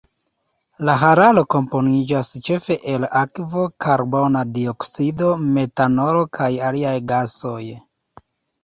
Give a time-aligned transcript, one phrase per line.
[0.87, 7.63] La hararo komponiĝas ĉefe el akvo, karbona dioksido metanolo kaj aliaj gasoj.